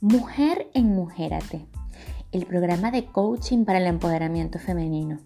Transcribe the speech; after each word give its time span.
Mujer 0.00 0.70
en 0.74 0.94
Mujérate, 0.94 1.66
el 2.30 2.46
programa 2.46 2.92
de 2.92 3.06
coaching 3.06 3.64
para 3.64 3.78
el 3.78 3.86
empoderamiento 3.88 4.60
femenino. 4.60 5.18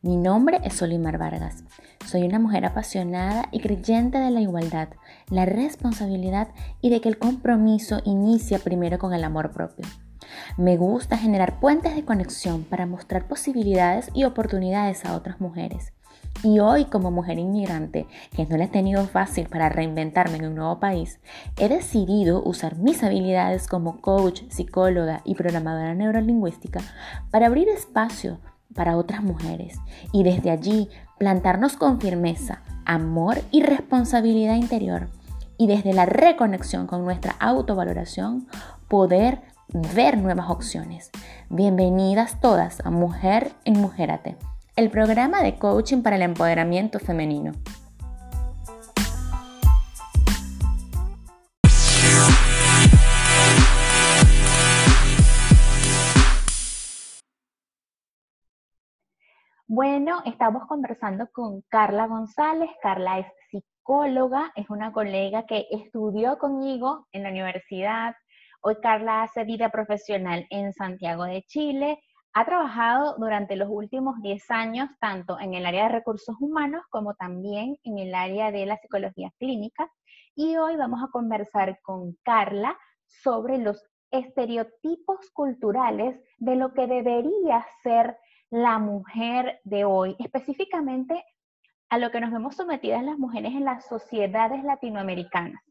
Mi 0.00 0.16
nombre 0.16 0.60
es 0.62 0.74
Solimar 0.74 1.18
Vargas. 1.18 1.64
Soy 2.04 2.22
una 2.22 2.38
mujer 2.38 2.66
apasionada 2.66 3.48
y 3.50 3.58
creyente 3.58 4.18
de 4.18 4.30
la 4.30 4.40
igualdad, 4.40 4.90
la 5.28 5.44
responsabilidad 5.44 6.50
y 6.80 6.90
de 6.90 7.00
que 7.00 7.08
el 7.08 7.18
compromiso 7.18 8.00
inicia 8.04 8.60
primero 8.60 9.00
con 9.00 9.12
el 9.12 9.24
amor 9.24 9.50
propio. 9.50 9.84
Me 10.56 10.76
gusta 10.76 11.18
generar 11.18 11.58
puentes 11.58 11.96
de 11.96 12.04
conexión 12.04 12.62
para 12.62 12.86
mostrar 12.86 13.26
posibilidades 13.26 14.10
y 14.14 14.22
oportunidades 14.22 15.04
a 15.04 15.16
otras 15.16 15.40
mujeres. 15.40 15.92
Y 16.42 16.60
hoy 16.60 16.84
como 16.84 17.10
mujer 17.10 17.38
inmigrante, 17.38 18.06
que 18.34 18.46
no 18.46 18.56
le 18.56 18.64
he 18.64 18.68
tenido 18.68 19.04
fácil 19.06 19.48
para 19.48 19.68
reinventarme 19.68 20.36
en 20.36 20.46
un 20.46 20.54
nuevo 20.54 20.78
país, 20.78 21.18
he 21.56 21.68
decidido 21.68 22.42
usar 22.44 22.76
mis 22.76 23.02
habilidades 23.02 23.66
como 23.66 24.00
coach, 24.00 24.42
psicóloga 24.48 25.22
y 25.24 25.34
programadora 25.34 25.94
neurolingüística 25.94 26.80
para 27.30 27.46
abrir 27.46 27.68
espacio 27.68 28.38
para 28.74 28.96
otras 28.96 29.22
mujeres 29.22 29.78
y 30.12 30.22
desde 30.22 30.50
allí 30.50 30.88
plantarnos 31.18 31.76
con 31.76 32.00
firmeza, 32.00 32.62
amor 32.84 33.38
y 33.50 33.62
responsabilidad 33.62 34.56
interior 34.56 35.08
y 35.56 35.66
desde 35.66 35.94
la 35.94 36.04
reconexión 36.04 36.86
con 36.86 37.02
nuestra 37.02 37.34
autovaloración 37.40 38.46
poder 38.88 39.40
ver 39.94 40.18
nuevas 40.18 40.50
opciones. 40.50 41.10
Bienvenidas 41.48 42.40
todas 42.40 42.80
a 42.84 42.90
Mujer 42.90 43.52
en 43.64 43.80
Mujerate 43.80 44.36
el 44.76 44.90
programa 44.90 45.42
de 45.42 45.58
coaching 45.58 46.02
para 46.02 46.16
el 46.16 46.22
empoderamiento 46.22 46.98
femenino. 46.98 47.52
Bueno, 59.66 60.20
estamos 60.26 60.66
conversando 60.68 61.26
con 61.32 61.62
Carla 61.68 62.06
González. 62.06 62.68
Carla 62.82 63.20
es 63.20 63.26
psicóloga, 63.50 64.52
es 64.56 64.68
una 64.68 64.92
colega 64.92 65.46
que 65.46 65.66
estudió 65.70 66.36
conmigo 66.36 67.06
en 67.12 67.22
la 67.22 67.30
universidad. 67.30 68.14
Hoy 68.60 68.76
Carla 68.82 69.22
hace 69.22 69.44
vida 69.44 69.70
profesional 69.70 70.46
en 70.50 70.74
Santiago 70.74 71.24
de 71.24 71.42
Chile 71.44 71.98
ha 72.38 72.44
trabajado 72.44 73.16
durante 73.16 73.56
los 73.56 73.66
últimos 73.70 74.20
10 74.20 74.50
años 74.50 74.90
tanto 75.00 75.40
en 75.40 75.54
el 75.54 75.64
área 75.64 75.84
de 75.84 75.88
recursos 75.88 76.36
humanos 76.38 76.82
como 76.90 77.14
también 77.14 77.78
en 77.82 77.96
el 77.96 78.14
área 78.14 78.52
de 78.52 78.66
la 78.66 78.76
psicología 78.76 79.32
clínica. 79.38 79.90
Y 80.34 80.58
hoy 80.58 80.76
vamos 80.76 81.02
a 81.02 81.10
conversar 81.10 81.80
con 81.80 82.14
Carla 82.22 82.78
sobre 83.06 83.56
los 83.56 83.82
estereotipos 84.10 85.30
culturales 85.32 86.20
de 86.36 86.56
lo 86.56 86.74
que 86.74 86.86
debería 86.86 87.66
ser 87.82 88.18
la 88.50 88.78
mujer 88.78 89.58
de 89.64 89.86
hoy, 89.86 90.14
específicamente 90.18 91.24
a 91.88 91.96
lo 91.96 92.10
que 92.10 92.20
nos 92.20 92.32
vemos 92.32 92.54
sometidas 92.54 93.02
las 93.02 93.16
mujeres 93.16 93.52
en 93.52 93.64
las 93.64 93.86
sociedades 93.86 94.62
latinoamericanas. 94.62 95.62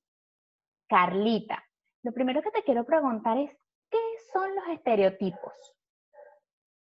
Carlita, 0.89 1.63
lo 2.01 2.11
primero 2.11 2.41
que 2.41 2.49
te 2.49 2.63
quiero 2.63 2.85
preguntar 2.85 3.37
es, 3.37 3.55
¿qué 3.91 3.99
son 4.33 4.55
los 4.55 4.67
estereotipos? 4.69 5.75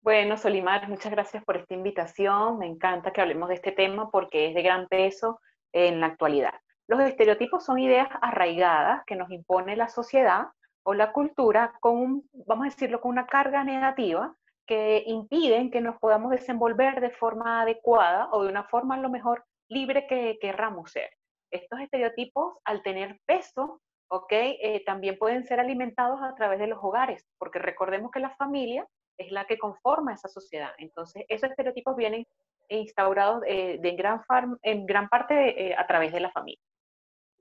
Bueno, 0.10 0.38
Solimar, 0.38 0.90
muchas 0.90 1.12
gracias 1.12 1.44
por 1.44 1.56
esta 1.56 1.76
invitación. 1.76 2.58
Me 2.58 2.66
encanta 2.66 3.14
que 3.14 3.22
hablemos 3.22 3.48
de 3.48 3.54
este 3.54 3.72
tema 3.72 4.10
porque 4.10 4.48
es 4.48 4.56
de 4.56 4.64
gran 4.64 4.88
peso 4.88 5.40
en 5.72 6.00
la 6.00 6.08
actualidad. 6.08 6.56
Los 6.88 7.00
estereotipos 7.02 7.64
son 7.64 7.78
ideas 7.78 8.08
arraigadas 8.20 9.04
que 9.06 9.16
nos 9.16 9.30
impone 9.30 9.76
la 9.76 9.88
sociedad 9.88 10.48
o 10.82 10.96
la 10.96 11.12
cultura 11.12 11.74
con, 11.80 12.24
vamos 12.48 12.66
a 12.66 12.70
decirlo, 12.72 13.02
con 13.02 13.12
una 13.12 13.28
carga 13.28 13.64
negativa 13.64 14.36
que 14.66 15.04
impiden 15.06 15.70
que 15.70 15.80
nos 15.80 16.00
podamos 16.00 16.32
desenvolver 16.32 17.02
de 17.02 17.12
forma 17.12 17.62
adecuada 17.62 18.30
o 18.32 18.42
de 18.42 18.50
una 18.50 18.64
forma 18.64 18.96
a 18.96 19.00
lo 19.00 19.12
mejor 19.12 19.46
libre 19.68 20.08
que 20.08 20.40
querramos 20.42 20.92
ser. 20.92 21.12
Estos 21.52 21.82
estereotipos, 21.82 22.58
al 22.66 22.82
tener 22.82 23.20
peso, 23.28 23.80
¿ok? 24.08 24.32
Eh, 24.32 24.82
también 24.88 25.20
pueden 25.20 25.44
ser 25.44 25.60
alimentados 25.60 26.20
a 26.24 26.34
través 26.34 26.58
de 26.58 26.66
los 26.66 26.80
hogares, 26.82 27.28
porque 27.38 27.60
recordemos 27.60 28.10
que 28.10 28.20
la 28.20 28.32
familia 28.32 28.88
es 29.20 29.32
la 29.32 29.46
que 29.46 29.60
conforma 29.60 30.14
esa 30.14 30.30
sociedad. 30.30 30.72
Entonces, 30.78 31.26
esos 31.28 31.50
estereotipos 31.52 31.96
vienen 31.96 32.26
instaurados 32.70 33.44
eh, 33.46 33.80
en 33.84 34.86
gran 34.86 35.10
parte 35.10 35.68
eh, 35.68 35.76
a 35.78 35.86
través 35.86 36.12
de 36.12 36.22
la 36.22 36.32
familia. 36.32 36.64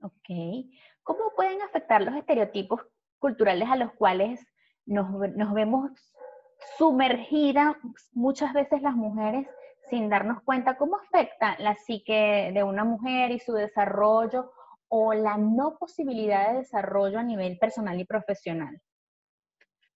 Ok. 0.03 0.67
¿Cómo 1.03 1.33
pueden 1.35 1.63
afectar 1.63 2.03
los 2.03 2.15
estereotipos 2.15 2.83
culturales 3.19 3.69
a 3.71 3.77
los 3.77 3.93
cuales 3.95 4.45
nos, 4.87 5.11
nos 5.37 5.55
vemos 5.55 5.93
sumergidas 6.77 7.77
muchas 8.13 8.53
veces 8.53 8.83
las 8.83 8.95
mujeres 8.95 9.49
sin 9.89 10.09
darnos 10.09 10.43
cuenta? 10.43 10.77
¿Cómo 10.77 10.97
afecta 10.97 11.57
la 11.59 11.75
psique 11.75 12.51
de 12.53 12.63
una 12.63 12.85
mujer 12.85 13.31
y 13.31 13.39
su 13.39 13.53
desarrollo 13.53 14.51
o 14.89 15.15
la 15.15 15.37
no 15.37 15.79
posibilidad 15.79 16.51
de 16.51 16.59
desarrollo 16.59 17.19
a 17.19 17.23
nivel 17.23 17.59
personal 17.59 18.01
y 18.01 18.05
profesional? 18.05 18.81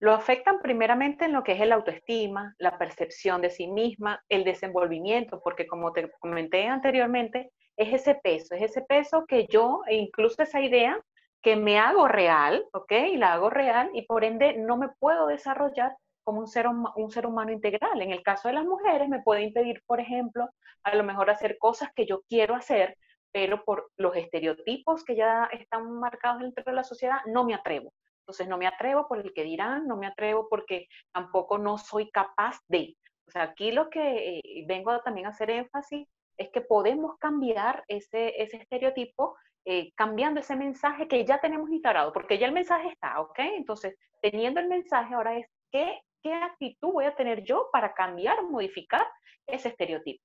Lo 0.02 0.12
afectan 0.14 0.58
primeramente 0.58 1.26
en 1.26 1.32
lo 1.32 1.44
que 1.44 1.52
es 1.52 1.60
el 1.60 1.70
autoestima, 1.70 2.56
la 2.58 2.76
percepción 2.76 3.40
de 3.40 3.50
sí 3.50 3.68
misma, 3.68 4.20
el 4.28 4.42
desenvolvimiento, 4.42 5.40
porque 5.44 5.68
como 5.68 5.92
te 5.92 6.10
comenté 6.18 6.66
anteriormente, 6.66 7.52
es 7.76 7.94
ese 7.94 8.16
peso, 8.16 8.56
es 8.56 8.62
ese 8.62 8.82
peso 8.82 9.24
que 9.28 9.46
yo, 9.46 9.82
e 9.86 9.94
incluso 9.94 10.42
esa 10.42 10.60
idea 10.60 11.00
que 11.40 11.54
me 11.54 11.78
hago 11.78 12.08
real, 12.08 12.64
¿ok? 12.72 12.90
Y 13.12 13.16
la 13.16 13.34
hago 13.34 13.48
real 13.48 13.90
y 13.94 14.02
por 14.02 14.24
ende 14.24 14.54
no 14.54 14.76
me 14.76 14.88
puedo 14.98 15.28
desarrollar 15.28 15.96
como 16.24 16.40
un 16.40 16.48
ser, 16.48 16.66
un 16.66 17.10
ser 17.12 17.24
humano 17.24 17.52
integral. 17.52 18.02
En 18.02 18.10
el 18.10 18.24
caso 18.24 18.48
de 18.48 18.54
las 18.54 18.64
mujeres 18.64 19.08
me 19.08 19.22
puede 19.22 19.42
impedir, 19.42 19.84
por 19.86 20.00
ejemplo, 20.00 20.48
a 20.82 20.96
lo 20.96 21.04
mejor 21.04 21.30
hacer 21.30 21.58
cosas 21.58 21.90
que 21.94 22.06
yo 22.06 22.22
quiero 22.28 22.56
hacer, 22.56 22.96
pero 23.30 23.64
por 23.64 23.92
los 23.96 24.16
estereotipos 24.16 25.04
que 25.04 25.14
ya 25.14 25.48
están 25.52 25.92
marcados 26.00 26.42
dentro 26.42 26.64
de 26.66 26.72
la 26.72 26.82
sociedad, 26.82 27.18
no 27.26 27.44
me 27.44 27.54
atrevo. 27.54 27.92
Entonces 28.22 28.48
no 28.48 28.56
me 28.56 28.66
atrevo 28.66 29.08
por 29.08 29.18
el 29.18 29.32
que 29.34 29.42
dirán, 29.42 29.86
no 29.86 29.96
me 29.96 30.06
atrevo 30.06 30.48
porque 30.48 30.86
tampoco 31.12 31.58
no 31.58 31.76
soy 31.76 32.10
capaz 32.10 32.58
de. 32.68 32.96
O 33.26 33.30
sea, 33.30 33.42
aquí 33.42 33.72
lo 33.72 33.90
que 33.90 34.38
eh, 34.38 34.64
vengo 34.66 34.98
también 35.00 35.26
a 35.26 35.30
hacer 35.30 35.50
énfasis 35.50 36.06
es 36.36 36.50
que 36.50 36.60
podemos 36.60 37.18
cambiar 37.18 37.84
ese, 37.88 38.40
ese 38.42 38.58
estereotipo 38.58 39.36
eh, 39.64 39.92
cambiando 39.94 40.40
ese 40.40 40.56
mensaje 40.56 41.06
que 41.06 41.24
ya 41.24 41.40
tenemos 41.40 41.70
instalado, 41.70 42.12
porque 42.12 42.38
ya 42.38 42.46
el 42.46 42.52
mensaje 42.52 42.88
está, 42.88 43.20
¿ok? 43.20 43.38
Entonces, 43.56 43.96
teniendo 44.20 44.60
el 44.60 44.68
mensaje 44.68 45.14
ahora 45.14 45.38
es, 45.38 45.46
¿qué, 45.70 46.00
qué 46.22 46.34
actitud 46.34 46.92
voy 46.92 47.04
a 47.04 47.14
tener 47.14 47.44
yo 47.44 47.68
para 47.72 47.94
cambiar, 47.94 48.42
modificar 48.44 49.06
ese 49.46 49.68
estereotipo? 49.68 50.22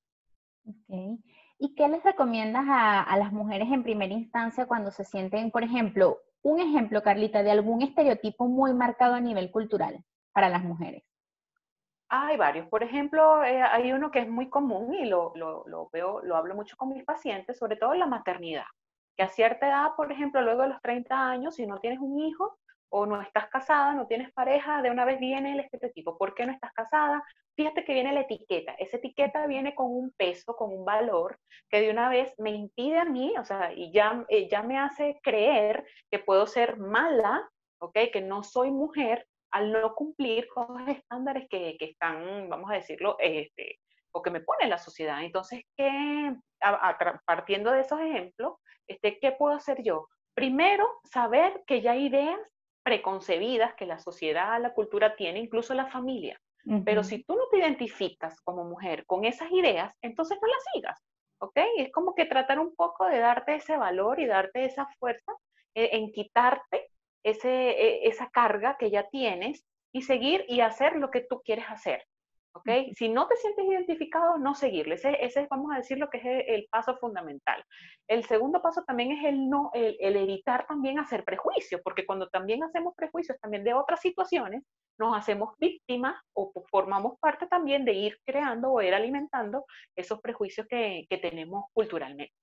Ok. 0.67 1.19
¿Y 1.59 1.75
qué 1.75 1.87
les 1.87 2.03
recomiendas 2.03 2.65
a, 2.67 3.01
a, 3.01 3.17
las 3.17 3.31
mujeres 3.31 3.67
en 3.71 3.83
primera 3.83 4.13
instancia 4.13 4.67
cuando 4.67 4.91
se 4.91 5.05
sienten, 5.05 5.49
por 5.51 5.63
ejemplo, 5.63 6.19
un 6.47 6.61
ejemplo, 6.61 7.03
Carlita, 7.03 7.43
de 7.43 7.51
algún 7.51 7.81
estereotipo 7.81 8.47
muy 8.47 8.73
marcado 8.73 9.15
a 9.15 9.19
nivel 9.19 9.51
cultural 9.51 10.03
para 10.31 10.49
las 10.49 10.63
mujeres. 10.63 11.03
Hay 12.09 12.37
varios. 12.37 12.67
Por 12.67 12.83
ejemplo, 12.83 13.43
eh, 13.43 13.61
hay 13.61 13.91
uno 13.91 14.11
que 14.11 14.19
es 14.19 14.29
muy 14.29 14.49
común 14.49 14.93
y 14.93 15.05
lo, 15.05 15.33
lo, 15.35 15.89
veo, 15.91 16.21
lo 16.23 16.37
hablo 16.37 16.55
mucho 16.55 16.77
con 16.77 16.89
mis 16.89 17.03
pacientes, 17.03 17.57
sobre 17.57 17.75
todo 17.75 17.93
la 17.95 18.05
maternidad. 18.05 18.63
Que 19.17 19.23
a 19.23 19.27
cierta 19.27 19.67
edad, 19.67 19.91
por 19.97 20.09
ejemplo, 20.09 20.41
luego 20.41 20.61
de 20.61 20.69
los 20.69 20.81
30 20.81 21.29
años, 21.29 21.55
si 21.55 21.67
no 21.67 21.79
tienes 21.79 21.99
un 21.99 22.17
hijo, 22.19 22.57
o 22.89 23.05
no 23.05 23.21
estás 23.21 23.49
casada, 23.49 23.93
no 23.93 24.07
tienes 24.07 24.31
pareja, 24.31 24.81
de 24.81 24.89
una 24.89 25.03
vez 25.03 25.19
viene 25.19 25.51
el 25.51 25.59
estereotipo. 25.59 26.17
¿Por 26.17 26.33
qué 26.33 26.45
no 26.45 26.53
estás 26.53 26.71
casada? 26.71 27.21
Fíjate 27.57 27.84
que 27.84 27.94
viene 27.94 28.13
la 28.13 28.22
etiqueta. 28.22 28.73
Esa 28.73 28.97
etiqueta 28.97 29.47
viene 29.47 29.73
con 29.73 29.88
un 29.88 30.12
peso, 30.12 30.56
con 30.56 30.72
un 30.72 30.85
valor 30.85 31.40
que 31.72 31.81
de 31.81 31.90
una 31.90 32.07
vez 32.07 32.31
me 32.38 32.51
impide 32.51 33.00
a 33.00 33.06
mí, 33.06 33.33
o 33.36 33.44
sea, 33.44 33.74
y 33.74 33.92
ya, 33.92 34.24
eh, 34.30 34.48
ya 34.48 34.62
me 34.62 34.77
hace 34.77 35.19
creer 35.24 35.83
que 36.12 36.19
puedo 36.19 36.45
ser 36.45 36.77
mala, 36.77 37.50
¿ok? 37.81 37.98
Que 38.13 38.21
no 38.21 38.44
soy 38.44 38.69
mujer 38.69 39.27
al 39.51 39.71
no 39.71 39.95
cumplir 39.95 40.48
con 40.50 40.86
los 40.86 40.88
estándares 40.95 41.48
que, 41.50 41.77
que 41.80 41.86
están, 41.86 42.48
vamos 42.48 42.69
a 42.69 42.75
decirlo, 42.75 43.15
este, 43.18 43.80
o 44.12 44.21
que 44.21 44.30
me 44.30 44.42
pone 44.42 44.68
la 44.68 44.77
sociedad. 44.77 45.24
Entonces, 45.24 45.63
¿qué, 45.75 46.36
partiendo 47.25 47.71
de 47.71 47.81
esos 47.81 48.00
ejemplos, 48.00 48.57
este, 48.88 49.18
¿qué 49.19 49.31
puedo 49.31 49.56
hacer 49.56 49.81
yo? 49.81 50.07
Primero, 50.36 50.88
saber 51.06 51.63
que 51.65 51.81
ya 51.81 51.94
hay 51.94 52.06
ideas 52.06 52.39
preconcebidas 52.83 53.74
que 53.74 53.88
la 53.88 53.98
sociedad, 53.98 54.62
la 54.62 54.75
cultura 54.75 55.15
tiene, 55.15 55.39
incluso 55.39 55.74
la 55.74 55.88
familia. 55.88 56.39
Pero 56.83 57.03
si 57.03 57.23
tú 57.23 57.35
no 57.35 57.43
te 57.49 57.59
identificas 57.59 58.41
como 58.41 58.65
mujer 58.65 59.05
con 59.05 59.23
esas 59.23 59.49
ideas, 59.51 59.93
entonces 60.01 60.37
no 60.41 60.47
las 60.47 60.63
sigas, 60.73 61.01
¿ok? 61.39 61.57
Es 61.77 61.91
como 61.91 62.13
que 62.13 62.25
tratar 62.25 62.59
un 62.59 62.75
poco 62.75 63.05
de 63.05 63.19
darte 63.19 63.55
ese 63.55 63.77
valor 63.77 64.19
y 64.19 64.25
darte 64.25 64.65
esa 64.65 64.85
fuerza 64.99 65.31
eh, 65.75 65.89
en 65.93 66.11
quitarte 66.11 66.89
ese, 67.23 67.69
e, 67.69 68.07
esa 68.07 68.29
carga 68.29 68.77
que 68.77 68.91
ya 68.91 69.07
tienes 69.09 69.65
y 69.93 70.01
seguir 70.01 70.43
y 70.47 70.59
hacer 70.59 70.97
lo 70.97 71.09
que 71.09 71.21
tú 71.21 71.41
quieres 71.43 71.65
hacer, 71.69 72.05
¿ok? 72.57 72.69
Si 72.95 73.09
no 73.09 73.27
te 73.27 73.36
sientes 73.38 73.65
identificado, 73.65 74.38
no 74.38 74.56
seguirle. 74.56 74.95
Ese, 74.95 75.24
ese 75.24 75.48
vamos 75.50 75.71
a 75.74 75.77
decir, 75.77 75.98
lo 75.98 76.09
que 76.09 76.18
es 76.18 76.45
el, 76.48 76.68
paso 76.69 76.98
fundamental. 76.98 77.63
El 78.07 78.24
segundo 78.25 78.62
paso 78.62 78.83
también 78.86 79.12
es 79.12 79.25
el, 79.25 79.50
no, 79.50 79.71
el, 79.74 80.15
evitar 80.15 80.65
también 80.68 81.00
hacer 81.00 81.24
prejuicios, 81.24 81.81
porque 81.83 82.06
cuando 82.06 82.27
también 82.27 82.63
hacemos 82.63 82.94
prejuicios 82.95 83.38
también 83.39 83.63
de 83.63 83.74
otras 83.74 84.01
situaciones, 84.01 84.63
nos 85.00 85.15
hacemos 85.15 85.54
víctimas 85.59 86.15
o 86.33 86.51
formamos 86.69 87.19
parte 87.19 87.48
también 87.48 87.86
de 87.86 87.94
ir 87.94 88.18
creando 88.25 88.71
o 88.71 88.81
ir 88.81 88.94
alimentando 88.94 89.65
esos 89.95 90.19
prejuicios 90.21 90.68
que, 90.68 91.06
que 91.10 91.18
tenemos 91.18 91.65
culturalmente. 91.74 92.33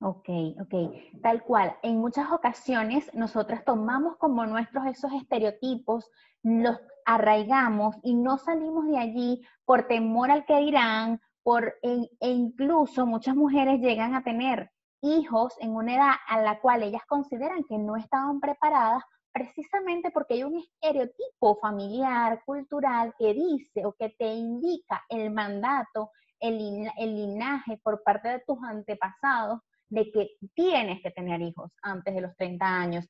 Ok, 0.00 0.28
ok, 0.60 0.74
tal 1.22 1.42
cual. 1.42 1.76
En 1.82 1.98
muchas 1.98 2.30
ocasiones 2.30 3.12
nosotras 3.14 3.64
tomamos 3.64 4.16
como 4.16 4.46
nuestros 4.46 4.86
esos 4.86 5.12
estereotipos, 5.12 6.08
los 6.44 6.78
arraigamos 7.04 7.96
y 8.04 8.14
no 8.14 8.38
salimos 8.38 8.86
de 8.86 8.98
allí 8.98 9.42
por 9.64 9.88
temor 9.88 10.30
al 10.30 10.44
que 10.44 10.56
dirán, 10.58 11.20
por, 11.42 11.74
e, 11.82 12.08
e 12.20 12.30
incluso 12.30 13.06
muchas 13.06 13.34
mujeres 13.34 13.80
llegan 13.80 14.14
a 14.14 14.22
tener 14.22 14.70
hijos 15.02 15.54
en 15.58 15.74
una 15.74 15.96
edad 15.96 16.14
a 16.28 16.42
la 16.42 16.60
cual 16.60 16.84
ellas 16.84 17.02
consideran 17.08 17.64
que 17.64 17.78
no 17.78 17.96
estaban 17.96 18.38
preparadas 18.38 19.02
precisamente 19.32 20.12
porque 20.12 20.34
hay 20.34 20.44
un 20.44 20.58
estereotipo 20.58 21.58
familiar, 21.60 22.42
cultural, 22.44 23.14
que 23.18 23.34
dice 23.34 23.84
o 23.84 23.94
que 23.94 24.10
te 24.10 24.26
indica 24.26 25.04
el 25.08 25.32
mandato, 25.32 26.12
el, 26.38 26.88
el 26.96 27.16
linaje 27.16 27.80
por 27.82 28.02
parte 28.04 28.28
de 28.28 28.44
tus 28.46 28.58
antepasados 28.62 29.60
de 29.88 30.10
que 30.10 30.30
tienes 30.54 31.00
que 31.02 31.10
tener 31.10 31.40
hijos 31.40 31.70
antes 31.82 32.14
de 32.14 32.20
los 32.20 32.36
30 32.36 32.66
años. 32.66 33.06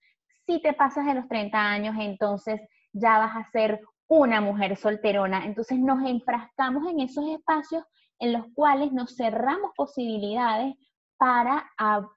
Si 0.47 0.61
te 0.63 0.73
pasas 0.73 1.07
de 1.07 1.15
los 1.15 1.29
30 1.29 1.59
años, 1.59 1.97
entonces 1.99 2.61
ya 2.93 3.19
vas 3.19 3.37
a 3.37 3.51
ser 3.51 3.81
una 4.09 4.41
mujer 4.41 4.77
solterona. 4.77 5.45
Entonces 5.45 5.79
nos 5.79 6.03
enfrascamos 6.09 6.91
en 6.91 7.01
esos 7.01 7.27
espacios 7.29 7.85
en 8.19 8.33
los 8.33 8.47
cuales 8.55 8.93
nos 8.93 9.15
cerramos 9.15 9.73
posibilidades 9.77 10.75
para 11.19 11.71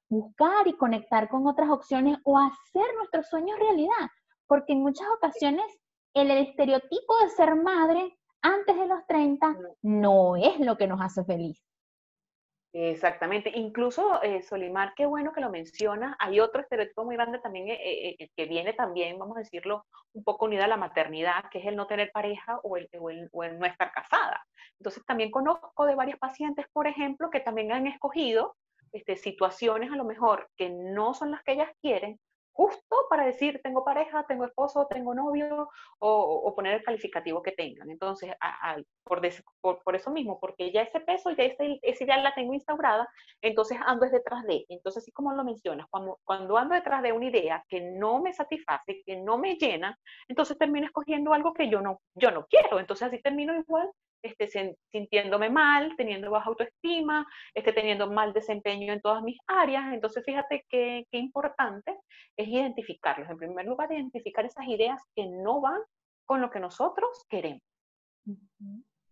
buscar 0.10 0.68
y 0.68 0.74
conectar 0.74 1.28
con 1.28 1.48
otras 1.48 1.70
opciones 1.70 2.18
o 2.24 2.38
hacer 2.38 2.86
nuestros 2.98 3.28
sueños 3.28 3.60
realidad. 3.60 4.10
Porque 4.48 4.74
en 4.74 4.82
muchas 4.82 5.08
ocasiones 5.18 5.66
el 6.14 6.32
estereotipo 6.32 7.18
de 7.22 7.30
ser 7.30 7.56
madre 7.56 8.18
antes 8.42 8.76
de 8.76 8.88
los 8.88 9.06
30 9.08 9.56
no 9.82 10.36
es 10.36 10.60
lo 10.60 10.78
que 10.78 10.88
nos 10.88 11.02
hace 11.02 11.24
feliz. 11.24 11.62
Exactamente. 12.74 13.52
Incluso, 13.54 14.22
eh, 14.24 14.44
Solimar, 14.44 14.94
qué 14.96 15.06
bueno 15.06 15.34
que 15.34 15.42
lo 15.42 15.50
menciona. 15.50 16.16
Hay 16.20 16.40
otro 16.40 16.62
estereotipo 16.62 17.04
muy 17.04 17.16
grande 17.18 17.40
también 17.40 17.68
eh, 17.68 18.16
eh, 18.18 18.30
que 18.36 18.46
viene 18.46 18.72
también, 18.74 19.20
vamos 19.20 19.36
a 19.36 19.42
decirlo, 19.42 19.86
un 20.14 20.24
poco 20.24 20.46
unida 20.46 20.66
a 20.66 20.68
la 20.70 20.78
maternidad, 20.78 21.50
que 21.52 21.60
es 21.60 21.66
el 21.66 21.76
no 21.76 21.86
tener 21.88 22.12
pareja 22.14 22.60
o 22.64 22.78
el, 22.78 22.88
no 22.94 23.66
estar 23.66 23.92
casada. 23.92 24.46
Entonces, 24.80 25.04
también 25.06 25.32
conozco 25.32 25.86
de 25.86 25.96
varios 25.96 26.18
pacientes, 26.18 26.66
por 26.72 26.88
ejemplo, 26.88 27.30
que 27.30 27.42
también 27.42 27.74
han 27.74 27.88
escogido 27.88 28.56
este, 28.94 29.18
situaciones 29.18 29.92
a 29.92 29.98
lo 29.98 30.06
mejor 30.06 30.50
que 30.56 30.70
no 30.70 31.14
son 31.14 31.32
las 31.32 31.44
que 31.44 31.54
ellas 31.54 31.72
quieren, 31.82 32.20
justo 32.54 32.96
para 33.10 33.26
decir 33.26 33.60
tengo 33.64 33.84
pareja, 33.84 34.26
tengo 34.28 34.46
esposo, 34.46 34.88
tengo 34.90 35.14
novio 35.14 35.70
o, 36.00 36.54
poner 36.56 36.76
el 36.76 36.84
calificativo 36.84 37.42
que 37.42 37.52
tengan. 37.52 37.90
Entonces, 37.90 38.34
por, 39.04 39.84
por, 39.84 39.96
eso 39.96 40.12
mismo, 40.12 40.40
porque 40.40 40.72
ya 40.72 40.82
ese 40.82 41.00
peso, 41.00 41.32
ya 41.32 41.44
ese, 41.44 41.80
esa 41.82 42.04
idea 42.04 42.18
la 42.18 42.34
tengo 42.34 42.54
instaurada, 42.54 43.08
entonces 43.42 43.78
ando 43.86 44.08
detrás 44.10 44.44
de. 44.46 44.66
Entonces, 44.70 45.04
así 45.04 45.12
como 45.12 45.34
lo 45.34 45.44
mencionas, 45.44 45.88
cuando, 45.90 46.20
cuando 46.24 46.58
ando 46.58 46.76
detrás 46.76 47.02
de 47.04 47.12
una 47.14 47.26
idea 47.28 47.64
que 47.68 47.82
no 47.82 48.22
me 48.22 48.34
satisface, 48.34 49.02
que 49.06 49.18
no 49.18 49.38
me 49.38 49.56
llena, 49.56 49.98
entonces 50.28 50.58
termino 50.58 50.86
escogiendo 50.86 51.34
algo 51.34 51.54
que 51.54 51.70
yo 51.70 51.82
no, 51.82 52.02
yo 52.16 52.32
no 52.32 52.46
quiero. 52.48 52.80
Entonces, 52.80 53.08
así 53.08 53.22
termino 53.22 53.56
igual 53.56 53.90
este, 54.22 54.76
sintiéndome 54.92 55.50
mal, 55.50 55.94
teniendo 55.98 56.32
baja 56.32 56.50
autoestima, 56.50 57.26
este, 57.54 57.74
teniendo 57.74 58.10
mal 58.10 58.34
desempeño 58.34 58.94
en 58.94 59.02
todas 59.02 59.24
mis 59.24 59.38
áreas. 59.48 59.94
Entonces, 59.94 60.24
fíjate 60.26 60.66
qué, 60.70 61.06
qué 61.12 61.18
importante 61.18 61.98
es 62.38 62.48
identificarlos. 62.48 63.30
En 63.30 63.38
primer 63.38 63.66
lugar, 63.66 63.92
identificar 63.92 64.46
esas 64.46 64.68
ideas 64.68 65.02
que 65.16 65.26
no 65.28 65.62
van 65.62 65.82
con 66.26 66.42
lo 66.42 66.50
que 66.50 66.60
nosotros 66.60 67.26
queremos. 67.30 67.62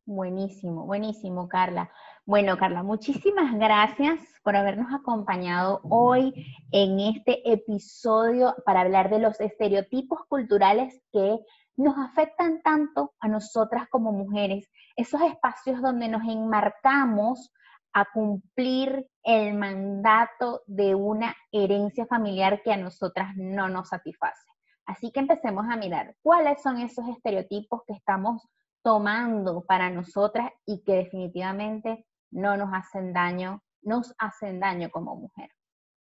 Buenísimo, 0.05 0.85
buenísimo, 0.85 1.47
Carla. 1.47 1.91
Bueno, 2.25 2.57
Carla, 2.57 2.81
muchísimas 2.81 3.53
gracias 3.59 4.19
por 4.43 4.55
habernos 4.55 4.91
acompañado 4.91 5.81
hoy 5.83 6.33
en 6.71 6.99
este 6.99 7.51
episodio 7.51 8.55
para 8.65 8.81
hablar 8.81 9.11
de 9.11 9.19
los 9.19 9.39
estereotipos 9.39 10.21
culturales 10.27 10.99
que 11.11 11.37
nos 11.79 11.97
afectan 11.97 12.61
tanto 12.61 13.13
a 13.21 13.29
nosotras 13.29 13.87
como 13.89 14.11
mujeres, 14.11 14.69
esos 14.97 15.21
espacios 15.21 15.81
donde 15.81 16.09
nos 16.09 16.23
enmarcamos 16.23 17.53
a 17.93 18.03
cumplir 18.13 19.07
el 19.23 19.53
mandato 19.53 20.61
de 20.67 20.93
una 20.93 21.33
herencia 21.53 22.05
familiar 22.05 22.61
que 22.63 22.73
a 22.73 22.77
nosotras 22.77 23.29
no 23.37 23.69
nos 23.69 23.87
satisface. 23.87 24.45
Así 24.85 25.11
que 25.13 25.21
empecemos 25.21 25.67
a 25.69 25.77
mirar 25.77 26.15
cuáles 26.21 26.61
son 26.61 26.79
esos 26.79 27.07
estereotipos 27.07 27.81
que 27.87 27.93
estamos 27.93 28.45
tomando 28.83 29.63
para 29.65 29.89
nosotras 29.89 30.51
y 30.65 30.83
que 30.83 30.95
definitivamente 30.95 32.05
no 32.29 32.57
nos 32.57 32.73
hacen 32.73 33.13
daño, 33.13 33.61
nos 33.83 34.13
hacen 34.17 34.59
daño 34.59 34.89
como 34.89 35.15
mujer. 35.15 35.49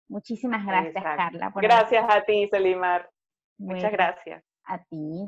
Muchísimas 0.09 0.65
gracias, 0.65 1.03
Carla. 1.03 1.51
gracias 1.55 2.05
a 2.09 2.23
ti, 2.23 2.47
Selimar. 2.49 3.07
Muchas 3.59 3.91
gracias. 3.91 4.43
A 4.63 4.83
ti. 4.83 5.23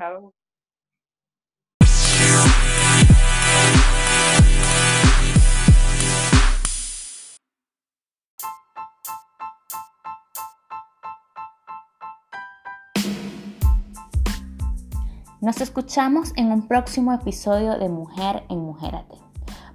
Nos 15.40 15.60
escuchamos 15.62 16.34
en 16.36 16.52
un 16.52 16.68
próximo 16.68 17.14
episodio 17.14 17.78
de 17.78 17.88
Mujer 17.88 18.44
en 18.50 18.58
Mujerate. 18.58 19.16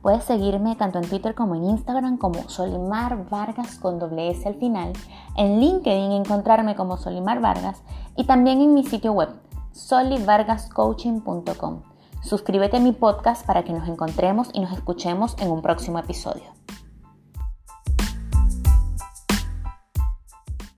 Puedes 0.03 0.23
seguirme 0.23 0.75
tanto 0.75 0.99
en 0.99 1.09
Twitter 1.09 1.33
como 1.33 1.55
en 1.55 1.63
Instagram 1.63 2.19
como 2.19 2.47
Solimar 2.49 3.27
Vargas 3.31 3.79
con 3.79 3.97
doble 3.97 4.29
S 4.29 4.47
al 4.47 4.59
final, 4.59 4.93
en 5.35 5.59
LinkedIn 5.59 6.11
encontrarme 6.11 6.75
como 6.75 6.97
Solimar 6.97 7.41
Vargas 7.41 7.81
y 8.15 8.25
también 8.25 8.61
en 8.61 8.75
mi 8.75 8.83
sitio 8.83 9.13
web 9.13 9.29
solivargascoaching.com. 9.71 11.81
Suscríbete 12.21 12.77
a 12.77 12.81
mi 12.81 12.91
podcast 12.91 13.43
para 13.47 13.63
que 13.63 13.73
nos 13.73 13.89
encontremos 13.89 14.51
y 14.53 14.59
nos 14.59 14.71
escuchemos 14.71 15.35
en 15.39 15.49
un 15.49 15.63
próximo 15.63 15.97
episodio. 15.97 16.43